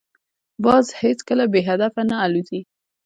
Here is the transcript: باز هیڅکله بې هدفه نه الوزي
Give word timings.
باز 0.63 0.85
هیڅکله 1.01 1.45
بې 1.53 1.61
هدفه 1.69 2.01
نه 2.09 2.15
الوزي 2.25 2.61